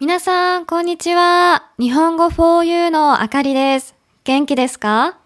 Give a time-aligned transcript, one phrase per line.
[0.00, 1.72] 皆さん、こんにちは。
[1.78, 3.94] 日本語 for you のあかりです。
[4.24, 5.18] 元気ですか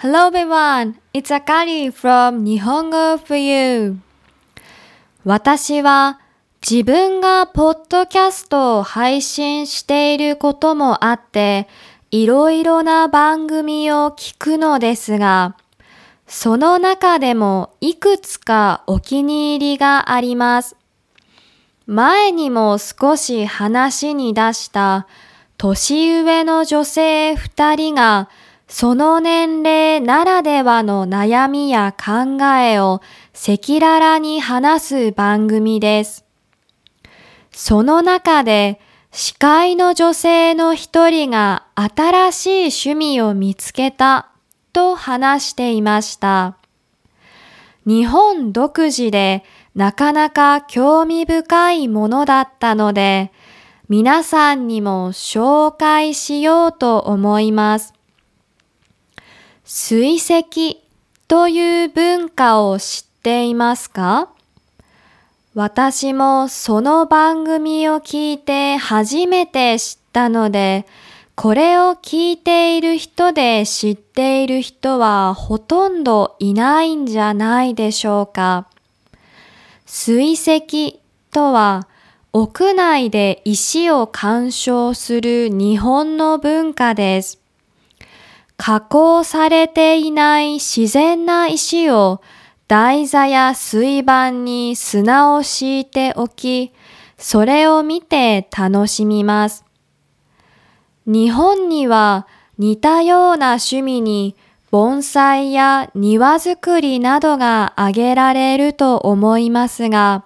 [0.00, 3.96] ?Hello everyone, it's Akari from 日本語 for you.
[5.24, 6.18] 私は
[6.68, 11.68] 自分がポッドキャストを配信していることもあって、
[12.10, 15.54] いろいろな番組を聞くのですが、
[16.26, 20.77] その中でもいくつかお気に入りがあります。
[21.90, 25.06] 前にも少し話に出した
[25.56, 28.28] 年上の女性二人が
[28.68, 33.00] その年齢ならではの悩みや考えを
[33.32, 36.26] 赤裸々に話す番組です。
[37.52, 42.50] その中で司会の女性の一人が新しい
[42.90, 44.28] 趣味を見つけた
[44.74, 46.58] と話していました。
[47.86, 49.42] 日本独自で
[49.78, 53.30] なかなか興味深いものだったので、
[53.88, 57.94] 皆さんにも紹介しようと思います。
[59.62, 60.82] 水石
[61.28, 64.30] という文化を知っていますか？
[65.54, 70.86] 私もその番組を聞いて初めて知ったので、
[71.36, 78.66] これを聞いている人で知っている人はほとんどいないんじゃないでしょうか。
[79.90, 81.00] 水石
[81.30, 81.88] とは
[82.34, 87.40] 屋内で石を鑑賞する日本の文化です。
[88.58, 92.20] 加工されていない自然な石を
[92.68, 96.74] 台座や水盤に砂を敷いておき、
[97.16, 99.64] それを見て楽しみます。
[101.06, 102.26] 日本には
[102.58, 104.36] 似たような趣味に
[104.70, 110.24] 盆栽や庭作りなどが挙げられると思いますが、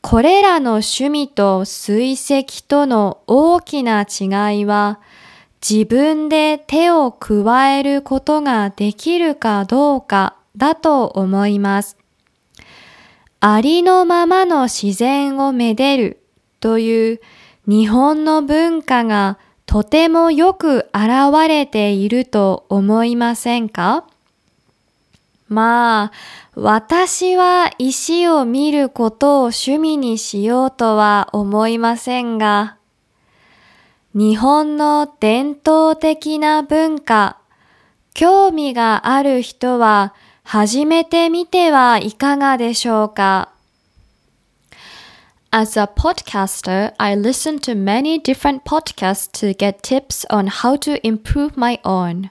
[0.00, 5.00] これらの趣味と水石との大きな違いは、
[5.60, 11.98] 自分で手を加えることができるかどうかだと思います。
[13.40, 16.22] ありのままの自然をめでる
[16.60, 17.20] という
[17.66, 24.06] 日本の文化がとてもよく現れていると思いませんか？
[25.46, 26.12] まあ、
[26.54, 32.78] 私は石を見ることを趣味にしようとは思いませんが、
[34.14, 37.36] 日本の伝統的な文化、
[38.14, 40.14] 興味がある人は
[40.44, 43.50] 始めてみてはいかがでしょうか？
[45.50, 51.56] As a podcaster, I listen to many different podcasts to get tips on how to improve
[51.56, 52.28] my own.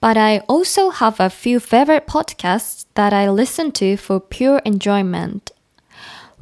[0.00, 5.52] But I also have a few favorite podcasts that I listen to for pure enjoyment.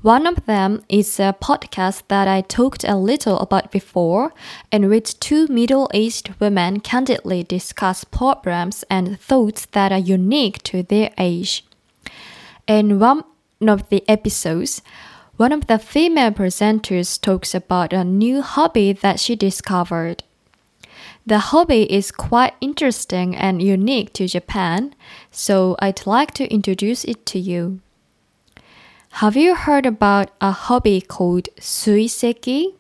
[0.01, 4.33] One of them is a podcast that I talked a little about before,
[4.73, 10.83] in which two middle aged women candidly discuss problems and thoughts that are unique to
[10.83, 11.67] their age.
[12.67, 13.25] In one
[13.61, 14.81] of the episodes,
[15.39, 20.25] one of the female presenters talks about a new hobby that she discovered.
[21.25, 24.97] The hobby is quite interesting and unique to Japan,
[25.31, 27.81] so I'd like to introduce it to you.
[29.23, 32.75] Have you heard about a hobby called suiseki?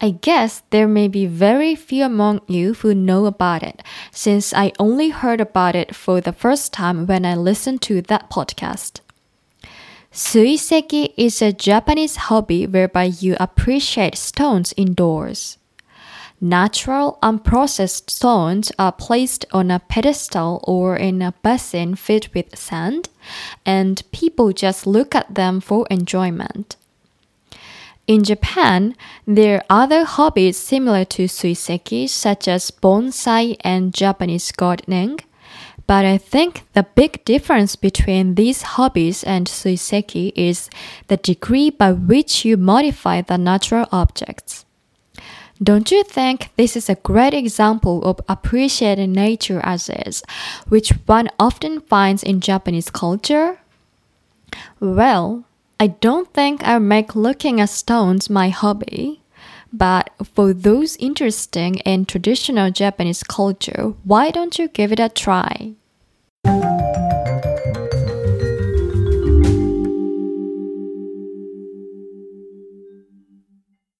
[0.00, 4.72] I guess there may be very few among you who know about it, since I
[4.78, 9.00] only heard about it for the first time when I listened to that podcast.
[10.12, 15.56] Suiseki is a Japanese hobby whereby you appreciate stones indoors.
[16.38, 23.08] Natural unprocessed stones are placed on a pedestal or in a basin filled with sand,
[23.64, 26.76] and people just look at them for enjoyment.
[28.06, 28.94] In Japan,
[29.26, 35.20] there are other hobbies similar to suiseki, such as bonsai and Japanese gardening,
[35.86, 40.70] but I think the big difference between these hobbies and suiseki is
[41.08, 44.64] the degree by which you modify the natural objects.
[45.62, 50.22] Don't you think this is a great example of appreciating nature as is,
[50.68, 53.58] which one often finds in Japanese culture?
[54.80, 55.44] Well,
[55.78, 59.22] I don't think I make looking at stones my hobby.
[59.72, 65.72] But for those interested in traditional Japanese culture, why don't you give it a try?